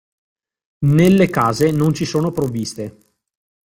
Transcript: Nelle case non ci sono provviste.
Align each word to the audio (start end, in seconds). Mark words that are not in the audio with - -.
Nelle 0.79 1.29
case 1.29 1.69
non 1.69 1.93
ci 1.93 2.05
sono 2.05 2.31
provviste. 2.31 2.97